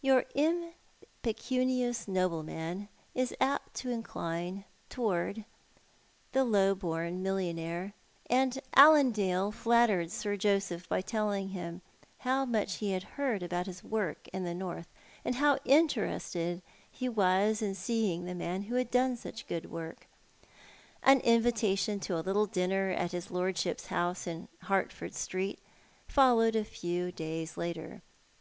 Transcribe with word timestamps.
Your 0.00 0.26
impecunious 0.36 2.06
nobleman 2.06 2.88
is 3.16 3.34
apt 3.40 3.74
to 3.78 3.90
incline 3.90 4.64
towards 4.88 5.40
the 6.30 6.44
low 6.44 6.76
born 6.76 7.20
millionaire, 7.20 7.92
and 8.30 8.60
Allandale 8.76 9.50
flattered 9.50 10.12
Sir 10.12 10.36
Joseph 10.36 10.88
by 10.88 11.00
telling 11.00 11.48
him 11.48 11.82
how 12.18 12.44
much 12.44 12.76
he 12.76 12.92
had 12.92 13.06
lieard 13.18 13.42
about 13.42 13.66
his 13.66 13.82
work 13.82 14.28
in 14.32 14.44
the 14.44 14.54
North, 14.54 14.86
and 15.24 15.34
how 15.34 15.58
interested 15.64 16.62
he 16.88 17.08
was 17.08 17.60
in 17.60 17.74
seeing 17.74 18.24
the 18.24 18.36
man 18.36 18.62
wlio 18.66 18.78
had 18.78 18.90
done 18.92 19.16
such 19.16 19.48
good 19.48 19.64
wm 19.64 19.96
k. 19.96 20.06
An 21.02 21.18
invitation 21.22 21.98
to 21.98 22.16
a 22.16 22.22
little 22.22 22.46
dinner 22.46 22.90
at 22.90 23.12
In's 23.12 23.32
lordship's 23.32 23.86
house 23.88 24.28
in 24.28 24.46
Hertford 24.60 25.16
Street 25.16 25.58
followed 26.06 26.54
a 26.54 26.62
few 26.64 27.10
days 27.10 27.56
later. 27.56 28.00